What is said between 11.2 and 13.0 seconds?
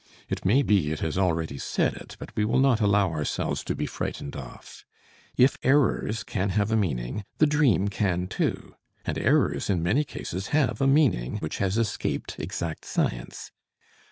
which has escaped exact